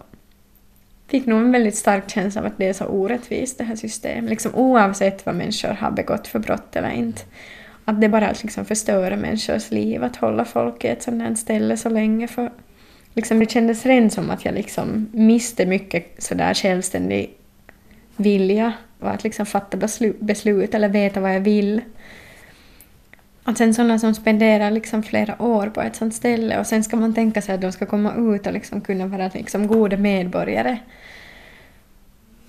Fick 1.06 1.26
nog 1.26 1.40
en 1.40 1.52
väldigt 1.52 1.76
stark 1.76 2.10
känsla 2.10 2.40
av 2.40 2.46
att 2.46 2.58
det 2.58 2.68
är 2.68 2.72
så 2.72 2.84
orättvist 2.84 3.58
det 3.58 3.64
här 3.64 3.76
systemet, 3.76 4.30
liksom 4.30 4.54
oavsett 4.54 5.26
vad 5.26 5.34
människor 5.34 5.68
har 5.68 5.90
begått 5.90 6.26
för 6.26 6.38
brott 6.38 6.76
eller 6.76 6.90
inte. 6.90 7.22
Att 7.84 8.00
det 8.00 8.08
bara 8.08 8.34
liksom 8.42 8.64
förstör 8.64 9.16
människors 9.16 9.70
liv 9.70 10.04
att 10.04 10.16
hålla 10.16 10.44
folk 10.44 10.84
i 10.84 10.88
ett 10.88 11.02
sånt 11.02 11.22
här 11.22 11.34
ställe 11.34 11.76
så 11.76 11.88
länge 11.88 12.28
för... 12.28 12.52
Liksom 13.14 13.38
det 13.38 13.50
kändes 13.50 13.86
rent 13.86 14.12
som 14.12 14.30
att 14.30 14.44
jag 14.44 14.54
liksom 14.54 15.08
miste 15.12 15.66
mycket 15.66 16.22
sådär 16.22 16.54
självständig 16.54 17.30
vilja 18.16 18.72
och 18.98 19.10
att 19.10 19.24
liksom 19.24 19.46
fatta 19.46 19.76
beslut, 19.76 20.20
beslut 20.20 20.74
eller 20.74 20.88
veta 20.88 21.20
vad 21.20 21.34
jag 21.34 21.40
vill. 21.40 21.80
Att 23.44 23.58
sen 23.58 23.74
sådana 23.74 23.98
som 23.98 24.14
spenderar 24.14 24.70
liksom 24.70 25.02
flera 25.02 25.42
år 25.42 25.66
på 25.66 25.80
ett 25.80 25.96
sånt 25.96 26.14
ställe 26.14 26.58
och 26.58 26.66
sen 26.66 26.84
ska 26.84 26.96
man 26.96 27.14
tänka 27.14 27.42
sig 27.42 27.54
att 27.54 27.60
de 27.60 27.72
ska 27.72 27.86
komma 27.86 28.14
ut 28.14 28.46
och 28.46 28.52
liksom 28.52 28.80
kunna 28.80 29.06
vara 29.06 29.30
liksom 29.34 29.66
goda 29.66 29.96
medborgare. 29.96 30.78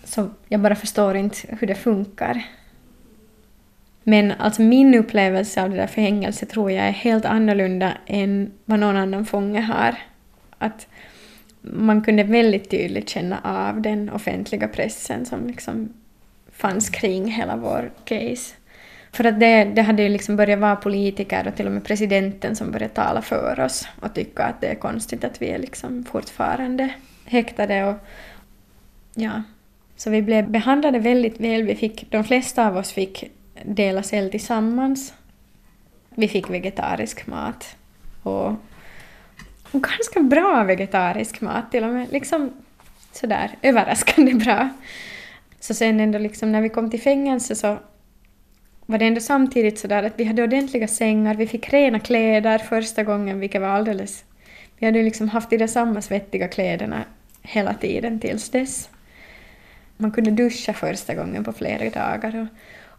Så 0.03 0.29
jag 0.47 0.59
bara 0.59 0.75
förstår 0.75 1.15
inte 1.15 1.37
hur 1.59 1.67
det 1.67 1.75
funkar. 1.75 2.43
Men 4.03 4.31
alltså 4.31 4.61
min 4.61 4.95
upplevelse 4.95 5.63
av 5.63 5.69
det 5.69 5.75
där 5.75 5.87
fängelset 5.87 6.49
tror 6.49 6.71
jag 6.71 6.87
är 6.87 6.91
helt 6.91 7.25
annorlunda 7.25 7.93
än 8.05 8.51
vad 8.65 8.79
någon 8.79 8.97
annan 8.97 9.25
fånge 9.25 9.61
har. 9.61 9.95
Att 10.57 10.87
man 11.61 12.01
kunde 12.01 12.23
väldigt 12.23 12.69
tydligt 12.69 13.09
känna 13.09 13.39
av 13.43 13.81
den 13.81 14.09
offentliga 14.09 14.67
pressen 14.67 15.25
som 15.25 15.47
liksom 15.47 15.93
fanns 16.51 16.89
kring 16.89 17.31
hela 17.31 17.55
vår 17.55 17.91
case. 18.05 18.55
För 19.13 19.23
att 19.23 19.39
det, 19.39 19.63
det 19.63 19.81
hade 19.81 20.03
ju 20.03 20.09
liksom 20.09 20.35
börjat 20.35 20.59
vara 20.59 20.75
politiker 20.75 21.47
och 21.47 21.55
till 21.55 21.65
och 21.65 21.71
med 21.71 21.85
presidenten 21.85 22.55
som 22.55 22.71
började 22.71 22.93
tala 22.93 23.21
för 23.21 23.59
oss 23.59 23.87
och 24.01 24.13
tycka 24.13 24.43
att 24.43 24.61
det 24.61 24.67
är 24.67 24.75
konstigt 24.75 25.23
att 25.23 25.41
vi 25.41 25.49
är 25.49 25.59
liksom 25.59 26.05
fortfarande 26.05 26.89
häktade 27.25 27.83
och 27.83 27.95
ja. 29.15 29.43
Så 29.95 30.09
vi 30.09 30.21
blev 30.21 30.49
behandlade 30.49 30.99
väldigt 30.99 31.39
väl. 31.39 31.63
Vi 31.63 31.75
fick, 31.75 32.11
de 32.11 32.23
flesta 32.23 32.67
av 32.67 32.77
oss 32.77 32.91
fick 32.91 33.31
dela 33.63 34.03
cell 34.03 34.31
tillsammans. 34.31 35.13
Vi 36.09 36.27
fick 36.27 36.49
vegetarisk 36.49 37.27
mat 37.27 37.75
och 38.23 38.53
ganska 39.71 40.19
bra 40.19 40.63
vegetarisk 40.63 41.41
mat 41.41 41.71
till 41.71 41.83
och 41.83 41.89
med. 41.89 42.11
Liksom 42.11 42.51
sådär 43.11 43.51
överraskande 43.61 44.33
bra. 44.33 44.69
Så 45.59 45.73
sen 45.73 45.99
ändå 45.99 46.19
liksom 46.19 46.51
när 46.51 46.61
vi 46.61 46.69
kom 46.69 46.89
till 46.89 47.01
fängelse 47.01 47.55
så 47.55 47.77
var 48.93 48.99
det 48.99 49.05
ändå 49.05 49.21
samtidigt 49.21 49.79
sådär 49.79 50.03
att 50.03 50.13
vi 50.15 50.23
hade 50.23 50.43
ordentliga 50.43 50.87
sängar, 50.87 51.35
vi 51.35 51.47
fick 51.47 51.73
rena 51.73 51.99
kläder 51.99 52.57
första 52.57 53.03
gången, 53.03 53.39
vilket 53.39 53.61
var 53.61 53.67
alldeles... 53.67 54.25
Vi 54.77 54.85
hade 54.85 55.03
liksom 55.03 55.29
haft 55.29 55.49
de 55.49 55.57
där 55.57 55.67
samma 55.67 56.01
svettiga 56.01 56.47
kläderna 56.47 57.03
hela 57.41 57.73
tiden 57.73 58.19
tills 58.19 58.49
dess. 58.49 58.89
Man 59.97 60.11
kunde 60.11 60.31
duscha 60.31 60.73
första 60.73 61.15
gången 61.15 61.43
på 61.43 61.53
flera 61.53 61.89
dagar 61.89 62.41
och, 62.41 62.47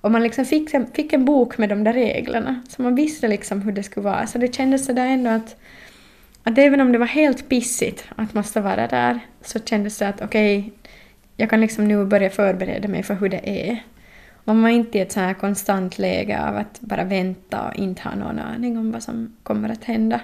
och 0.01 0.11
man 0.11 0.23
liksom 0.23 0.45
fick, 0.45 0.75
en, 0.75 0.87
fick 0.87 1.13
en 1.13 1.25
bok 1.25 1.59
med 1.59 1.69
de 1.69 1.85
där 1.85 1.93
reglerna, 1.93 2.63
så 2.69 2.83
man 2.83 2.95
visste 2.95 3.29
liksom 3.29 3.63
hur 3.63 3.73
det 3.73 3.83
skulle 3.83 4.05
vara. 4.05 4.27
Så 4.27 4.39
det 4.39 4.55
kändes 4.55 4.87
sådär 4.87 5.07
ändå 5.07 5.31
att, 5.31 5.57
att 6.43 6.59
även 6.59 6.81
om 6.81 6.93
det 6.93 6.99
var 6.99 7.07
helt 7.07 7.49
pissigt 7.49 8.05
att 8.17 8.35
måste 8.35 8.61
vara 8.61 8.87
där, 8.87 9.21
så 9.43 9.59
kändes 9.61 9.99
det 9.99 10.09
att 10.09 10.23
okej, 10.23 10.59
okay, 10.59 10.71
jag 11.37 11.51
kan 11.51 11.61
liksom 11.61 11.89
nu 11.89 12.05
börja 12.05 12.31
förbereda 12.31 12.89
mig 12.89 13.03
för 13.03 13.15
hur 13.15 13.29
det 13.29 13.69
är. 13.69 13.83
Man 14.45 14.63
var 14.63 14.69
inte 14.69 14.99
i 14.99 15.01
ett 15.01 15.13
så 15.13 15.21
här 15.21 15.35
konstant 15.35 15.99
läge 15.99 16.49
av 16.49 16.57
att 16.57 16.81
bara 16.81 17.05
vänta 17.05 17.69
och 17.69 17.75
inte 17.75 18.03
ha 18.03 18.15
någon 18.15 18.39
aning 18.39 18.79
om 18.79 18.93
vad 18.93 19.03
som 19.03 19.37
kommer 19.43 19.69
att 19.69 19.85
hända. 19.85 20.21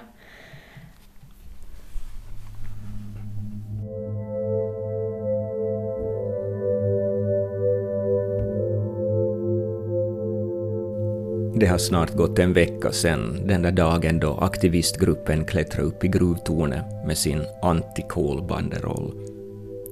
Det 11.55 11.67
har 11.67 11.77
snart 11.77 12.13
gått 12.15 12.39
en 12.39 12.53
vecka 12.53 12.91
sedan 12.91 13.47
den 13.47 13.61
där 13.61 13.71
dagen 13.71 14.19
då 14.19 14.37
aktivistgruppen 14.37 15.45
klättrade 15.45 15.87
upp 15.87 16.03
i 16.03 16.07
gruvtornet 16.07 16.85
med 17.05 17.17
sin 17.17 17.41
anti-kolbanderoll 17.61 19.40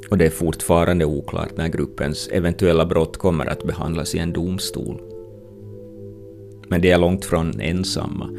och 0.09 0.17
det 0.17 0.25
är 0.25 0.29
fortfarande 0.29 1.05
oklart 1.05 1.57
när 1.57 1.67
gruppens 1.67 2.27
eventuella 2.27 2.85
brott 2.85 3.17
kommer 3.17 3.45
att 3.45 3.63
behandlas 3.63 4.15
i 4.15 4.19
en 4.19 4.33
domstol. 4.33 5.01
Men 6.69 6.81
de 6.81 6.91
är 6.91 6.97
långt 6.97 7.25
från 7.25 7.61
ensamma. 7.61 8.29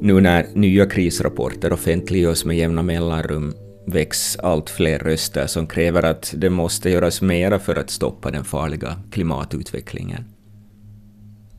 Nu 0.00 0.20
när 0.20 0.46
nya 0.54 0.86
krisrapporter 0.86 1.72
offentliggörs 1.72 2.44
med 2.44 2.56
jämna 2.56 2.82
mellanrum 2.82 3.54
väcks 3.86 4.36
allt 4.36 4.70
fler 4.70 4.98
röster 4.98 5.46
som 5.46 5.66
kräver 5.66 6.02
att 6.02 6.34
det 6.36 6.50
måste 6.50 6.90
göras 6.90 7.22
mera 7.22 7.58
för 7.58 7.76
att 7.76 7.90
stoppa 7.90 8.30
den 8.30 8.44
farliga 8.44 8.96
klimatutvecklingen. 9.10 10.24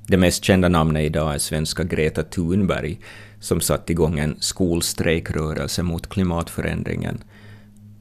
Det 0.07 0.17
mest 0.17 0.43
kända 0.43 0.69
namnet 0.69 1.03
idag 1.03 1.33
är 1.33 1.37
svenska 1.37 1.83
Greta 1.83 2.23
Thunberg, 2.23 2.99
som 3.39 3.61
satt 3.61 3.89
igång 3.89 4.19
en 4.19 4.35
skolstrejkrörelse 4.39 5.83
mot 5.83 6.09
klimatförändringen. 6.09 7.23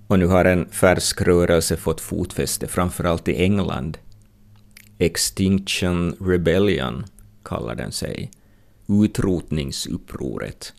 Och 0.09 0.19
nu 0.19 0.27
har 0.27 0.45
en 0.45 0.69
färsk 0.71 1.23
rörelse 1.23 1.77
fått 1.77 2.01
fotfäste, 2.01 2.67
framförallt 2.67 3.29
i 3.29 3.43
England. 3.43 3.99
Extinction 4.99 6.17
Rebellion 6.21 7.05
kallar 7.45 7.75
den 7.75 7.93
sig. 7.93 8.31
Utrotningsupproret 9.05 10.73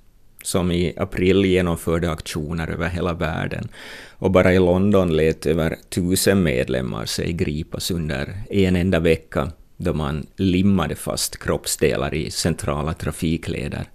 som 0.43 0.71
i 0.71 0.93
april 0.97 1.45
genomförde 1.45 2.11
aktioner 2.11 2.67
över 2.67 2.89
hela 2.89 3.13
världen 3.13 3.67
och 4.09 4.31
bara 4.31 4.53
i 4.53 4.59
London 4.59 5.15
lät 5.15 5.45
över 5.45 5.77
tusen 5.89 6.43
medlemmar 6.43 7.05
sig 7.05 7.33
gripas 7.33 7.91
under 7.91 8.43
en 8.49 8.75
enda 8.75 8.99
vecka 8.99 9.51
då 9.77 9.93
man 9.93 10.27
limmade 10.35 10.95
fast 10.95 11.43
kroppsdelar 11.43 12.13
i 12.13 12.31
centrala 12.31 12.93
trafikleder. 12.93 13.85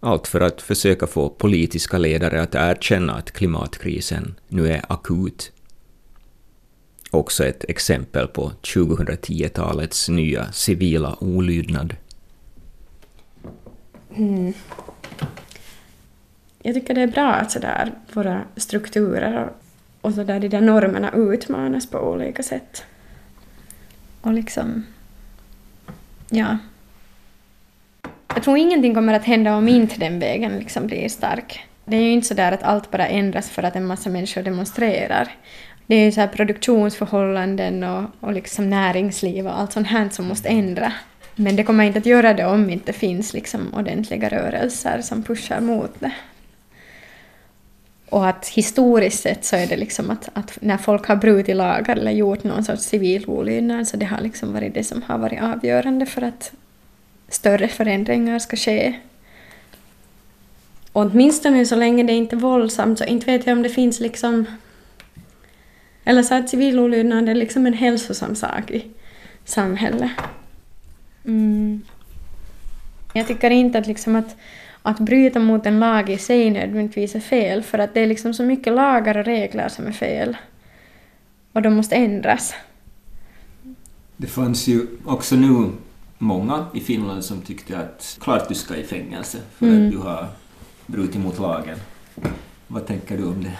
Allt 0.00 0.26
för 0.26 0.40
att 0.40 0.62
försöka 0.62 1.06
få 1.06 1.28
politiska 1.28 1.98
ledare 1.98 2.42
att 2.42 2.54
erkänna 2.54 3.14
att 3.14 3.30
klimatkrisen 3.30 4.34
nu 4.48 4.68
är 4.68 4.82
akut. 4.88 5.52
Också 7.10 7.44
ett 7.44 7.64
exempel 7.68 8.26
på 8.26 8.52
2010-talets 8.62 10.08
nya 10.08 10.52
civila 10.52 11.16
olydnad. 11.20 11.96
Mm. 14.16 14.52
Jag 16.62 16.74
tycker 16.74 16.94
det 16.94 17.02
är 17.02 17.06
bra 17.06 17.32
att 17.32 17.50
sådär 17.50 17.92
våra 18.12 18.44
strukturer 18.56 19.52
och, 20.00 20.14
så 20.14 20.24
där 20.24 20.40
de 20.40 20.48
där 20.48 20.60
normerna 20.60 21.12
utmanas 21.14 21.90
på 21.90 21.98
olika 21.98 22.42
sätt. 22.42 22.84
Och 24.20 24.32
liksom 24.32 24.86
ja. 26.30 26.58
Jag 28.28 28.42
tror 28.42 28.58
ingenting 28.58 28.94
kommer 28.94 29.14
att 29.14 29.24
hända 29.24 29.56
om 29.56 29.68
inte 29.68 29.98
den 29.98 30.18
vägen 30.18 30.58
liksom 30.58 30.86
blir 30.86 31.08
stark. 31.08 31.64
Det 31.84 31.96
är 31.96 32.00
ju 32.00 32.12
inte 32.12 32.26
så 32.26 32.34
där 32.34 32.52
att 32.52 32.62
allt 32.62 32.90
bara 32.90 33.06
ändras 33.06 33.50
för 33.50 33.62
att 33.62 33.76
en 33.76 33.86
massa 33.86 34.10
människor 34.10 34.42
demonstrerar. 34.42 35.28
Det 35.86 35.94
är 35.94 36.04
ju 36.04 36.12
så 36.12 36.20
här 36.20 36.28
produktionsförhållanden 36.28 37.84
och, 37.84 38.04
och 38.20 38.32
liksom 38.32 38.70
näringsliv 38.70 39.46
och 39.46 39.58
allt 39.58 39.72
sånt 39.72 39.86
här 39.86 40.08
som 40.08 40.26
måste 40.26 40.48
ändra. 40.48 40.92
Men 41.34 41.56
det 41.56 41.64
kommer 41.64 41.84
inte 41.84 41.98
att 41.98 42.06
göra 42.06 42.34
det 42.34 42.46
om 42.46 42.66
det 42.66 42.72
inte 42.72 42.92
finns 42.92 43.32
liksom 43.32 43.74
ordentliga 43.74 44.28
rörelser 44.28 45.00
som 45.02 45.22
pushar 45.22 45.60
mot 45.60 46.00
det. 46.00 46.12
Och 48.10 48.28
att 48.28 48.48
historiskt 48.48 49.22
sett 49.22 49.44
så 49.44 49.56
är 49.56 49.66
det 49.66 49.76
liksom 49.76 50.10
att, 50.10 50.28
att 50.32 50.58
när 50.60 50.76
folk 50.76 51.06
har 51.06 51.16
brutit 51.16 51.56
lagar 51.56 51.96
eller 51.96 52.10
gjort 52.10 52.44
någon 52.44 52.64
sorts 52.64 52.82
civil 52.82 53.24
olydnad 53.26 53.88
så 53.88 53.96
det 53.96 54.06
har 54.06 54.20
liksom 54.20 54.52
varit 54.52 54.74
det 54.74 54.84
som 54.84 55.02
har 55.02 55.18
varit 55.18 55.42
avgörande 55.42 56.06
för 56.06 56.22
att 56.22 56.52
större 57.28 57.68
förändringar 57.68 58.38
ska 58.38 58.56
ske. 58.56 58.94
Och 60.92 61.02
åtminstone 61.02 61.66
så 61.66 61.76
länge 61.76 62.02
det 62.02 62.12
inte 62.12 62.36
är 62.36 62.40
våldsamt 62.40 62.98
så 62.98 63.04
inte 63.04 63.26
vet 63.26 63.46
jag 63.46 63.56
om 63.56 63.62
det 63.62 63.68
finns 63.68 64.00
liksom... 64.00 64.44
Eller 66.04 66.22
så 66.22 66.34
att 66.34 66.48
civil 66.48 66.78
olydnad 66.78 67.28
är 67.28 67.34
liksom 67.34 67.66
en 67.66 67.72
hälsosam 67.72 68.34
sak 68.34 68.70
i 68.70 68.86
samhället. 69.44 70.10
Mm. 71.24 71.82
Jag 73.12 73.26
tycker 73.26 73.50
inte 73.50 73.78
att 73.78 73.86
liksom 73.86 74.16
att 74.16 74.36
att 74.86 75.00
bryta 75.00 75.40
mot 75.40 75.66
en 75.66 75.80
lag 75.80 76.10
i 76.10 76.18
sig 76.18 76.50
nödvändigtvis 76.50 77.14
är 77.14 77.20
fel, 77.20 77.62
för 77.62 77.78
att 77.78 77.94
det 77.94 78.00
är 78.00 78.06
liksom 78.06 78.34
så 78.34 78.42
mycket 78.42 78.72
lagar 78.72 79.16
och 79.16 79.24
regler 79.24 79.68
som 79.68 79.86
är 79.86 79.92
fel. 79.92 80.36
Och 81.52 81.62
de 81.62 81.74
måste 81.74 81.94
ändras. 81.94 82.54
Det 84.16 84.26
fanns 84.26 84.66
ju 84.66 84.86
också 85.04 85.36
nu 85.36 85.70
många 86.18 86.66
i 86.74 86.80
Finland 86.80 87.24
som 87.24 87.42
tyckte 87.42 87.78
att 87.78 88.18
klart 88.20 88.48
du 88.48 88.54
ska 88.54 88.76
i 88.76 88.84
fängelse 88.84 89.38
för 89.58 89.66
mm. 89.66 89.86
att 89.86 89.92
du 89.92 89.98
har 89.98 90.28
brutit 90.86 91.20
mot 91.20 91.38
lagen. 91.38 91.78
Vad 92.66 92.86
tänker 92.86 93.16
du 93.16 93.24
om 93.24 93.42
det? 93.42 93.58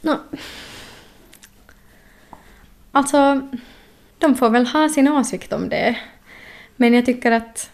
No. 0.00 0.16
Alltså, 2.92 3.48
de 4.18 4.34
får 4.34 4.50
väl 4.50 4.66
ha 4.66 4.88
sin 4.88 5.08
åsikt 5.08 5.52
om 5.52 5.68
det. 5.68 5.96
Men 6.76 6.94
jag 6.94 7.06
tycker 7.06 7.32
att 7.32 7.70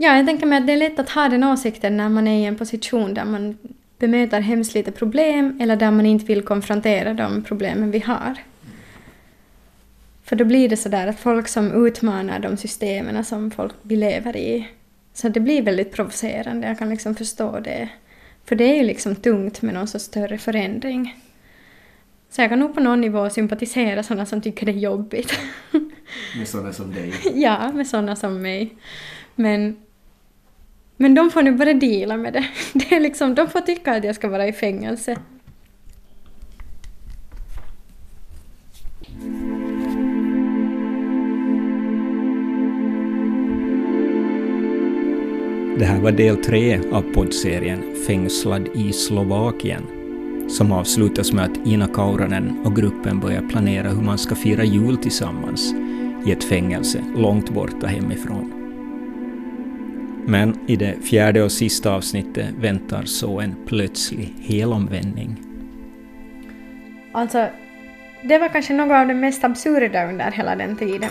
Ja, 0.00 0.16
jag 0.16 0.26
tänker 0.26 0.46
mig 0.46 0.58
att 0.58 0.66
det 0.66 0.72
är 0.72 0.76
lätt 0.76 0.98
att 0.98 1.10
ha 1.10 1.28
den 1.28 1.44
åsikten 1.44 1.96
när 1.96 2.08
man 2.08 2.28
är 2.28 2.40
i 2.40 2.44
en 2.44 2.56
position 2.56 3.14
där 3.14 3.24
man 3.24 3.58
bemöter 3.98 4.40
hemskt 4.40 4.74
lite 4.74 4.92
problem 4.92 5.58
eller 5.60 5.76
där 5.76 5.90
man 5.90 6.06
inte 6.06 6.24
vill 6.24 6.42
konfrontera 6.42 7.14
de 7.14 7.42
problemen 7.44 7.90
vi 7.90 7.98
har. 7.98 8.38
För 10.28 10.36
då 10.36 10.44
blir 10.44 10.68
det 10.68 10.76
sådär 10.76 11.06
att 11.06 11.20
folk 11.20 11.48
som 11.48 11.86
utmanar 11.86 12.38
de 12.38 12.56
systemen 12.56 13.24
som 13.24 13.50
folk 13.50 13.74
vi 13.82 13.96
lever 13.96 14.36
i, 14.36 14.68
så 15.12 15.28
det 15.28 15.40
blir 15.40 15.62
väldigt 15.62 15.92
provocerande, 15.92 16.68
jag 16.68 16.78
kan 16.78 16.90
liksom 16.90 17.14
förstå 17.14 17.60
det. 17.60 17.88
För 18.44 18.56
det 18.56 18.64
är 18.64 18.76
ju 18.76 18.82
liksom 18.82 19.16
tungt 19.16 19.62
med 19.62 19.74
någon 19.74 19.88
sorts 19.88 20.04
större 20.04 20.38
förändring. 20.38 21.16
Så 22.30 22.40
jag 22.40 22.50
kan 22.50 22.58
nog 22.58 22.74
på 22.74 22.80
någon 22.80 23.00
nivå 23.00 23.30
sympatisera 23.30 24.02
sådana 24.02 24.26
som 24.26 24.40
tycker 24.42 24.66
det 24.66 24.72
är 24.72 24.76
jobbigt. 24.76 25.38
Med 26.38 26.48
sådana 26.48 26.72
som 26.72 26.94
dig? 26.94 27.14
ja, 27.34 27.72
med 27.72 27.86
sådana 27.86 28.16
som 28.16 28.42
mig. 28.42 28.76
Men 29.34 29.76
men 30.96 31.14
de 31.14 31.30
får 31.30 31.42
nu 31.42 31.52
bara 31.52 31.74
dela 31.74 32.16
med 32.16 32.32
det. 32.32 32.46
det 32.72 32.96
är 32.96 33.00
liksom, 33.00 33.34
de 33.34 33.48
får 33.48 33.60
tycka 33.60 33.92
att 33.92 34.04
jag 34.04 34.14
ska 34.14 34.28
vara 34.28 34.46
i 34.46 34.52
fängelse. 34.52 35.16
Det 45.78 45.84
här 45.84 46.00
var 46.00 46.12
del 46.12 46.36
tre 46.36 46.80
av 46.92 47.02
poddserien 47.14 47.94
Fängslad 48.06 48.68
i 48.74 48.92
Slovakien, 48.92 49.82
som 50.48 50.72
avslutas 50.72 51.32
med 51.32 51.44
att 51.44 51.66
Ina 51.66 51.86
Kauranen 51.86 52.58
och 52.64 52.76
gruppen 52.76 53.20
börjar 53.20 53.42
planera 53.42 53.88
hur 53.88 54.02
man 54.02 54.18
ska 54.18 54.34
fira 54.34 54.64
jul 54.64 54.96
tillsammans 54.96 55.74
i 56.26 56.32
ett 56.32 56.44
fängelse 56.44 57.04
långt 57.16 57.50
borta 57.50 57.86
hemifrån. 57.86 58.52
Men 60.26 60.58
i 60.66 60.76
det 60.76 60.94
fjärde 61.02 61.42
och 61.42 61.52
sista 61.52 61.94
avsnittet 61.94 62.46
väntar 62.60 63.02
så 63.04 63.40
en 63.40 63.54
plötslig 63.66 64.34
helomvändning. 64.40 65.36
Alltså, 67.12 67.46
det 68.22 68.38
var 68.38 68.48
kanske 68.48 68.74
något 68.74 68.92
av 68.92 69.06
det 69.06 69.14
mest 69.14 69.44
absurda 69.44 70.08
under 70.08 70.30
hela 70.30 70.56
den 70.56 70.76
tiden. 70.76 71.10